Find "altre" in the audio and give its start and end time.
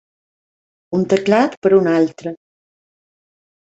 1.93-2.35